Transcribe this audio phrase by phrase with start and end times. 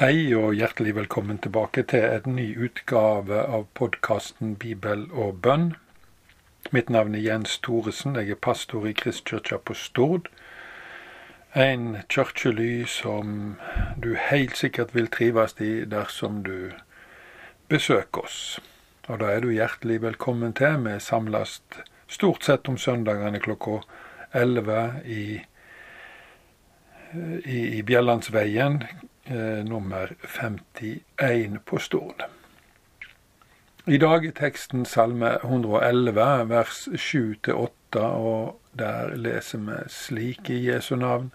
[0.00, 5.74] Hei og hjertelig velkommen tilbake til en ny utgave av podkasten Bibel og bønn.
[6.72, 10.30] Mitt navn er Jens Thoresen, jeg er pastor i Kristkirka på Stord.
[11.52, 13.58] En kirkely som
[14.00, 16.72] du helt sikkert vil trives i dersom du
[17.68, 18.40] besøker oss.
[19.04, 20.80] Og da er du hjertelig velkommen til.
[20.88, 21.58] Vi samles
[22.08, 23.82] stort sett om søndagene klokka
[24.32, 25.22] 11 i,
[27.44, 28.80] i, i Bjellandsveien
[29.30, 32.26] eh, nummer 51 på Stord.
[33.86, 40.96] I dag er teksten Salme 111, vers 7-8, og der leser vi slik i Jesu
[40.96, 41.30] navn.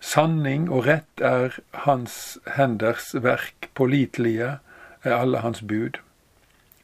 [0.00, 4.58] Sanning og rett er hans henders verk, pålitelige
[5.02, 5.98] er alle hans bud.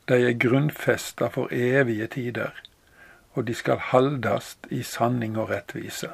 [0.09, 2.57] De er grunnfesta for evige tider,
[3.37, 6.09] og de skal haldast i sanning og rettvise.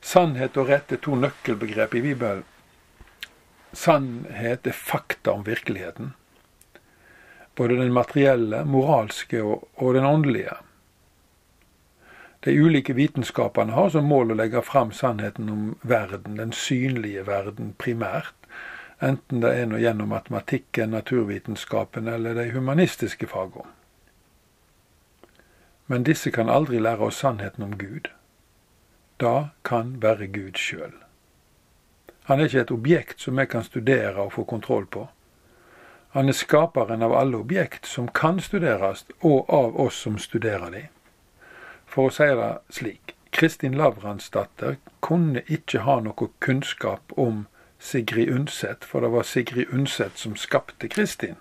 [0.00, 2.44] Sannhet og rett er to nøkkelbegrep i Bibelen.
[3.72, 6.14] Sannhet er fakta om virkeligheten.
[7.54, 10.54] Både den materielle, moralske og, og den åndelige.
[12.46, 17.74] De ulike vitenskapene har som mål å legge fram sannheten om verden, den synlige verden,
[17.78, 18.34] primært.
[19.02, 23.74] Enten det er noe gjennom matematikken, naturvitenskapen eller de humanistiske fagene.
[25.88, 28.10] Men disse kan aldri lære oss sannheten om Gud
[29.20, 30.92] da kan være Gud sjøl.
[32.28, 35.08] Han er ikke et objekt som vi kan studere og få kontroll på.
[36.08, 40.82] Han er skaperen av alle objekt som kan studeres, og av oss som studerer de.
[41.86, 47.46] For å si det slik, Kristin Lavransdatter kunne ikke ha noe kunnskap om
[47.78, 51.36] Sigrid Undset, for det var Sigrid Undset som skapte Kristin.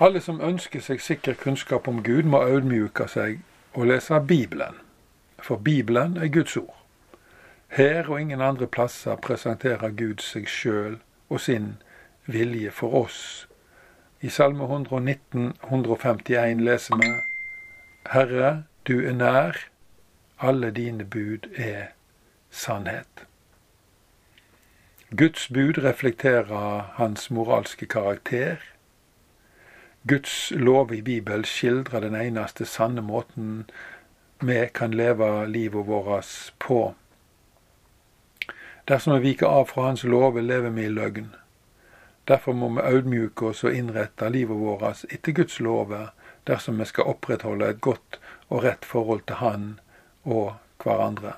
[0.00, 3.40] Alle som ønsker seg sikker kunnskap om Gud, må audmjuke seg
[3.74, 4.83] og lese Bibelen
[5.44, 6.86] for Bibelen er Guds ord.
[7.68, 10.96] Her og ingen andre plasser presenterer Gud seg sjøl
[11.28, 11.74] og sin
[12.26, 13.18] vilje for oss.
[14.24, 17.10] I Salme 119, 151 leser vi
[18.12, 19.58] Herre, du er nær,
[20.40, 21.92] alle dine bud er
[22.50, 23.26] sannhet.
[25.16, 28.56] Guds bud reflekterer hans moralske karakter.
[30.08, 33.66] Guds lov i Bibelen skildrer den eneste sanne måten
[34.46, 36.94] vi kan leve livet vårt på.
[38.84, 41.30] Dersom vi viker av fra Hans lover, lever vi i løgn.
[42.24, 46.10] Derfor må vi audmjuke oss og innrette livet vårt etter Guds lover
[46.48, 48.18] dersom vi skal opprettholde et godt
[48.48, 49.66] og rett forhold til Han
[50.24, 51.32] og hverandre.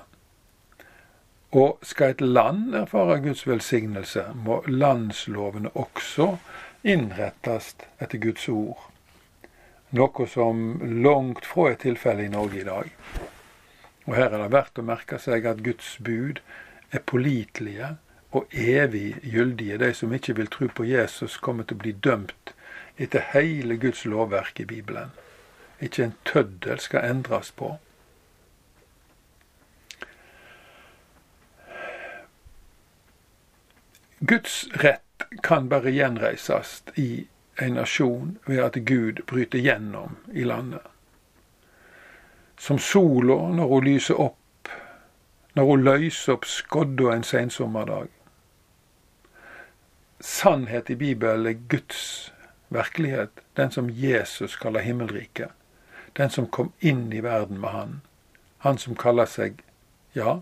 [1.51, 6.35] Og skal et land erfare Guds velsignelse, må landslovene også
[6.83, 8.91] innrettes etter Guds ord
[9.89, 12.91] noe som langt fra er tilfellet i Norge i dag.
[14.07, 16.41] Og her er det verdt å merke seg at Guds bud
[16.95, 17.95] er pålitelige
[18.35, 19.79] og evig gyldige.
[19.79, 22.53] De som ikke vil tro på Jesus, kommer til å bli dømt
[22.97, 25.11] etter hele Guds lovverk i Bibelen.
[25.83, 27.75] Ikke en tøddel skal endres på.
[34.19, 37.27] Guds rett kan bare gjenreises i
[37.61, 40.81] en nasjon ved at Gud bryter gjennom i landet.
[42.57, 44.69] Som sola når hun lyser opp,
[45.53, 48.07] når hun løser opp skodda en sensommerdag.
[50.19, 52.33] Sannhet i Bibelen er Guds
[52.69, 55.49] virkelighet, den som Jesus kaller himmelriket.
[56.17, 58.01] Den som kom inn i verden med Han.
[58.57, 59.61] Han som kaller seg,
[60.13, 60.41] ja,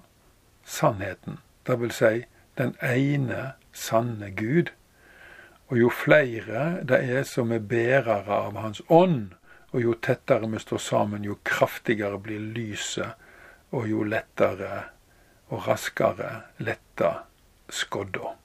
[0.64, 1.40] sannheten.
[1.68, 2.26] Det vil si
[2.58, 4.72] den ene sanne Gud.
[5.68, 9.34] Og jo flere det er som er bærere av Hans ånd,
[9.74, 13.18] og jo tettere vi står sammen, jo kraftigere blir lyset,
[13.74, 14.86] og jo lettere
[15.50, 16.30] og raskere
[16.64, 17.26] letter
[17.70, 18.36] skodda.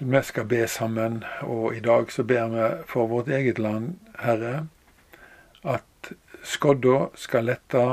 [0.00, 4.66] Vi skal be sammen, og i dag så ber vi for vårt eget land, Herre,
[5.62, 6.12] at
[6.42, 7.84] skodda skal lette,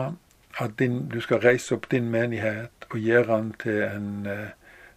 [0.60, 4.50] at din, du skal reise opp din menighet og gjøre den til en eh,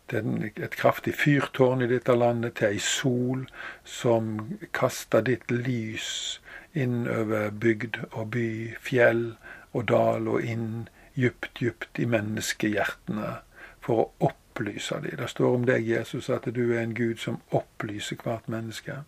[0.09, 3.47] til et kraftig fyrtårn i dette landet, til ei sol
[3.85, 6.41] som kaster ditt lys
[6.75, 9.25] inn over bygd og by, fjell
[9.73, 13.37] og dal og inn djupt, djupt i menneskehjertene
[13.85, 15.19] for å opplyse dem.
[15.19, 19.03] Det står om deg, Jesus, at du er en Gud som opplyser hvert menneske.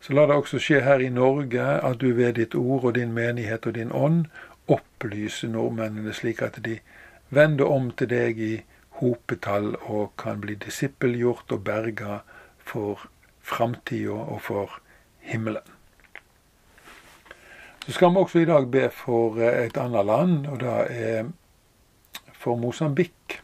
[0.00, 3.14] Så la det også skje her i Norge at du ved ditt ord og din
[3.14, 4.26] menighet og din ånd
[4.70, 6.78] opplyser nordmennene slik at de
[7.34, 8.52] vender om til deg i
[8.98, 12.20] hopetall og kan bli disippelgjort og berga
[12.58, 13.08] for
[13.40, 14.78] framtida og for
[15.20, 15.74] himmelen.
[17.86, 21.30] Så skal vi også i dag be for et annet land, og det er
[22.36, 23.40] for Mosambik.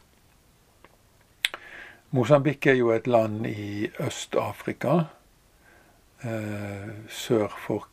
[2.10, 4.98] Mosambik er jo et land i Øst-Afrika,
[6.24, 7.88] eh, sør for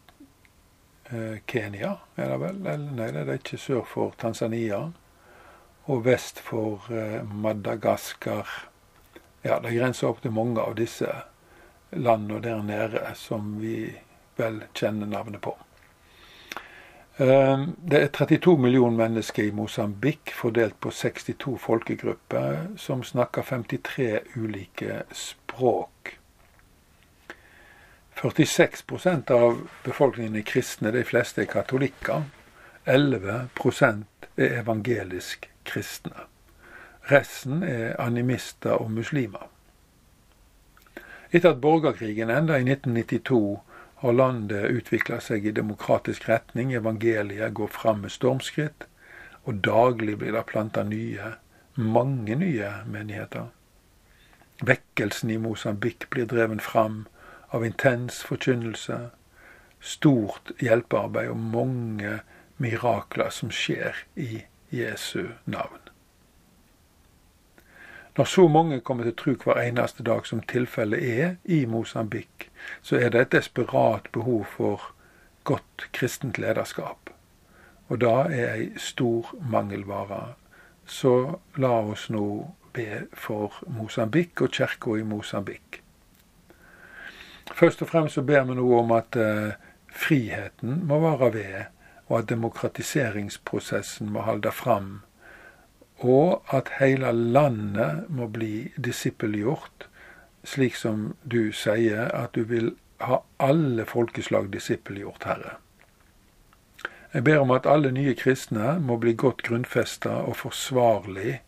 [1.11, 2.59] eh, Kenya, er det vel?
[2.67, 4.91] Eller, nei, det er ikke sør for Tanzania.
[5.89, 8.47] Og vest for eh, Madagaskar.
[9.41, 11.09] Ja, det grenser opp til mange av disse
[11.91, 13.89] landene der nede som vi
[14.37, 15.55] vel kjenner navnet på.
[17.17, 24.19] Ehm, det er 32 millioner mennesker i Mosambik, fordelt på 62 folkegrupper, som snakker 53
[24.35, 26.17] ulike språk.
[28.21, 32.23] 46% av befolkningen er kristne, de fleste er katolikker.
[32.85, 36.27] 11% er evangelisk kristne.
[37.11, 39.47] Resten er animister og muslimer.
[41.31, 43.61] Etter at borgerkrigen enda i 1992
[44.01, 46.73] har landet utvikla seg i demokratisk retning.
[46.73, 48.87] Evangeliet går fram med stormskritt.
[49.43, 51.35] Og daglig blir det planta nye,
[51.75, 53.49] mange nye menigheter.
[54.61, 57.05] Vekkelsen i Mosambik blir dreven fram
[57.49, 58.99] av intens forkynnelse,
[59.81, 62.19] stort hjelpearbeid og mange
[62.61, 65.79] mirakler som skjer i Jesu navn.
[68.17, 72.49] Når så mange kommer til tro hver eneste dag som tilfellet er i Mosambik,
[72.81, 74.91] så er det et desperat behov for
[75.43, 77.09] godt kristent lederskap.
[77.87, 80.33] Og da er ei stor mangelvare.
[80.85, 82.25] Så la oss nå
[82.73, 85.81] be for Mosambik og kirka i Mosambik.
[87.55, 89.53] Først og fremst så ber vi nå om at eh,
[89.91, 91.63] friheten må være ved,
[92.11, 94.99] og at demokratiseringsprosessen må holde fram
[96.01, 99.87] og at hele landet må bli disippelgjort,
[100.43, 105.53] slik som du sier at du vil ha alle folkeslag disippelgjort, Herre.
[107.13, 111.41] Jeg ber om at alle nye kristne må bli godt grunnfesta og forsvarlig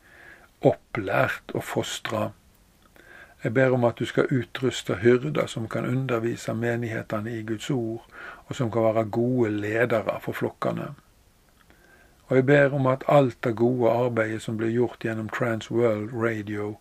[0.62, 2.31] opplært og fostra.
[3.44, 8.06] Jeg ber om at du skal utruste hyrder som kan undervise menighetene i Guds ord,
[8.45, 10.94] og som kan være gode ledere for flokkene.
[12.28, 16.78] Og jeg ber om at alt det gode arbeidet som blir gjort gjennom Transworld Radio,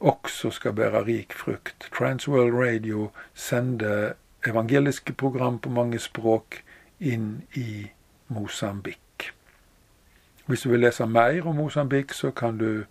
[0.00, 1.88] også skal bære rik frukt.
[1.98, 4.12] Transworld Radio sender
[4.46, 6.60] evangeliske program på mange språk
[7.00, 7.86] inn i
[8.28, 9.32] Mosambik.
[10.46, 12.84] Hvis du vil lese mer om Mosambik, så kan du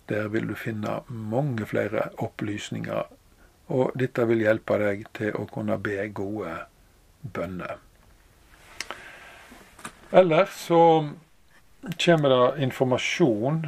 [0.08, 3.02] Der vil du finne mange flere opplysninger
[3.70, 6.56] og dette vil hjelpe deg til å kunne be gode
[7.22, 7.78] bønner.
[10.10, 10.80] Eller så
[11.94, 13.62] kommer det informasjon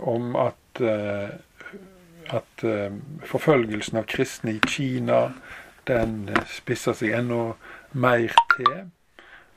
[0.00, 1.28] om at, uh,
[2.32, 2.96] at uh,
[3.28, 5.26] forfølgelsen av kristne i Kina
[5.90, 7.52] den spisser seg enda
[7.92, 8.88] mer til.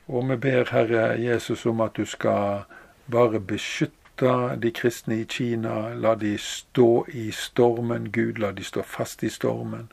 [0.06, 2.62] Og vi ber Herre Jesus om at du skal
[3.10, 5.94] bare beskytte de kristne i Kina.
[5.94, 8.12] La de stå i stormen.
[8.12, 9.90] Gud, la de stå fast i stormen.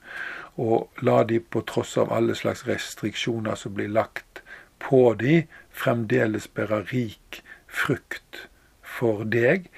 [0.58, 4.44] Og la de på tross av alle slags restriksjoner som blir lagt
[4.80, 8.48] på de, fremdeles bære rik frukt
[8.82, 9.70] for deg.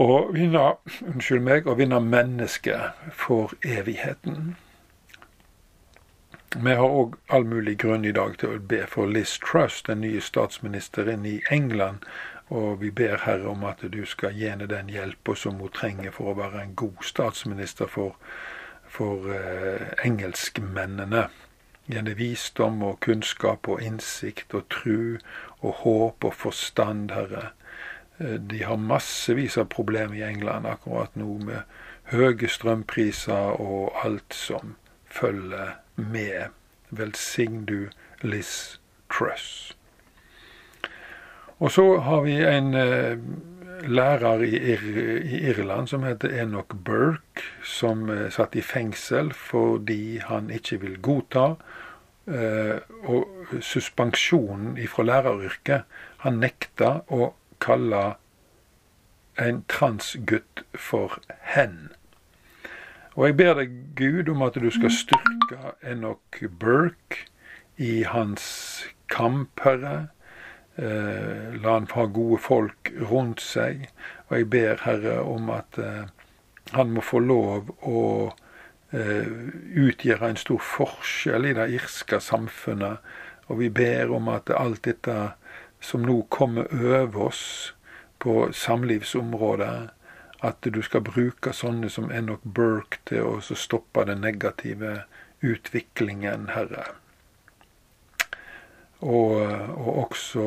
[0.00, 0.62] Og vinne,
[1.04, 4.56] unnskyld meg, og vinne mennesket for evigheten.
[6.64, 10.00] Vi har òg all mulig grunn i dag til å be for Liz Truss, den
[10.00, 12.06] nye statsministeren i England,
[12.48, 16.14] og vi ber Herre om at du skal gi henne den hjelpa som hun trenger
[16.16, 18.16] for å være en god statsminister for,
[18.88, 21.26] for eh, engelskmennene.
[21.92, 25.18] Gi visdom og kunnskap og innsikt og tru
[25.60, 27.50] og håp og forstand, Herre.
[28.16, 31.66] Eh, de har massevis av problemer i England akkurat nå med
[32.16, 36.52] høye strømpriser og alt som følger med.
[36.90, 37.88] Velsign du
[38.22, 38.78] Liz
[39.10, 39.76] Truss.
[41.58, 43.18] Og så har vi en eh,
[43.88, 44.84] lærer i, Ir
[45.24, 50.98] i, Irland som heter Enoch Burke, som eh, satt i fengsel fordi han ikke vil
[51.00, 51.46] godta
[52.28, 52.76] eh,
[53.08, 55.88] og suspensjonen fra læreryrket.
[56.26, 58.04] Han nekta å kalle
[59.40, 61.20] en transgutt for
[61.54, 61.95] hen.
[63.16, 67.24] Og jeg ber deg, Gud, om at du skal styrke Enoch Burke
[67.80, 68.44] i hans
[69.08, 70.08] kamp, Herre
[70.78, 73.86] Eh, la han ha gode folk rundt seg.
[74.28, 76.04] Og jeg ber Herre om at eh,
[76.76, 78.02] han må få lov å
[78.92, 79.30] eh,
[79.72, 83.00] utgjøre en stor forskjell i det irske samfunnet.
[83.48, 85.16] Og vi ber om at alt dette
[85.80, 87.44] som nå kommer over oss
[88.20, 89.95] på samlivsområdet,
[90.40, 95.02] at du skal bruke sånne som Enoch Burke til å stoppe den negative
[95.44, 96.84] utviklingen, Herre.
[99.00, 99.36] Og,
[99.76, 100.44] og også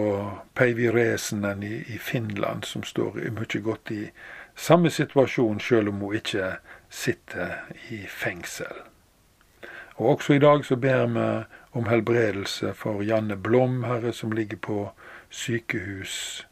[0.58, 4.03] Päivi Resenen i, i, Finland, som står mye godt i
[4.55, 6.55] samme situasjon, selv om hun ikke
[6.89, 7.60] sitter
[7.93, 8.84] i fengsel.
[10.00, 11.27] Og også i dag så ber vi
[11.77, 14.79] om helbredelse for Janne Blom, herre, som ligger på
[15.29, 16.48] sykehus,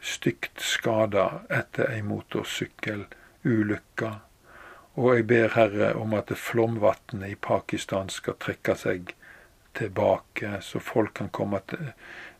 [0.00, 4.12] stygt skada etter ei motorsykkelulykke.
[4.98, 9.14] Og jeg ber Herre om at flomvannet i Pakistan skal trekke seg
[9.78, 11.92] tilbake, så folk kan komme til,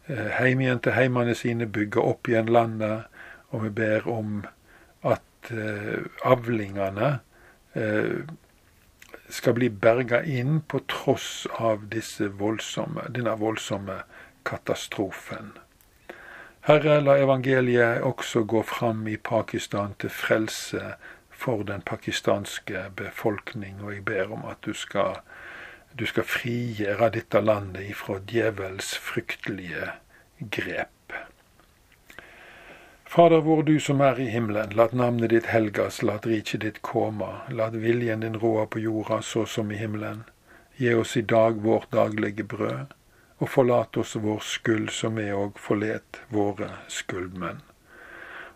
[0.08, 3.04] eh, hjem igjen til heimene sine, bygge opp igjen landet.
[3.50, 4.44] Og vi ber om
[5.02, 7.20] at eh, avlingene
[7.74, 8.26] eh,
[9.28, 11.88] skal bli berga inn på tross av
[12.38, 14.02] voldsomme, denne voldsomme
[14.44, 15.52] katastrofen.
[16.68, 20.82] Herre, la evangeliet også gå fram i Pakistan til frelse
[21.32, 25.22] for den pakistanske befolkning, og jeg ber om at du skal,
[25.96, 29.94] du skal frigjøre dette landet ifra djevels fryktelige
[30.58, 31.16] grep.
[33.08, 37.30] Fader vår, du som er i himmelen, lat navnet ditt helgas, lat riket ditt komme,
[37.48, 40.26] lat viljen din råde på jorda så som i himmelen.
[40.76, 42.92] Gi oss i dag vårt daglige brød,
[43.38, 47.61] og forlat oss vår skyld som vi òg forlet våre skyldmenn.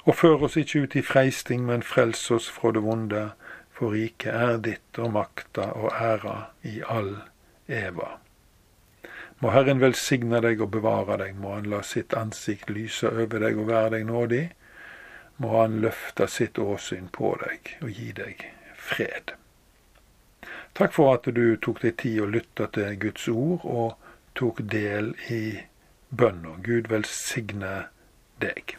[0.03, 3.29] Og før oss ikke ut i freisting, men frels oss fra det vonde,
[3.71, 6.37] for riket er ditt og makta og æra
[6.67, 7.15] i all
[7.67, 8.17] eva.
[9.43, 13.59] Må Herren velsigne deg og bevare deg, må Han la sitt ansikt lyse over deg
[13.59, 14.43] og være deg nådig.
[15.43, 18.45] Må Han løfte sitt åsyn på deg og gi deg
[18.79, 19.35] fred.
[20.79, 25.15] Takk for at du tok deg tid å lytte til Guds ord og tok del
[25.31, 25.43] i
[26.11, 26.57] bønna.
[26.65, 27.75] Gud velsigne
[28.43, 28.77] deg.